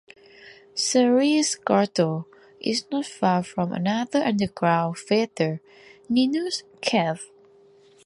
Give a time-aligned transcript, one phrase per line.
[0.75, 2.25] Xerri's Grotto
[2.59, 5.61] is not far from another underground feature,
[6.09, 7.29] Ninu's Cave.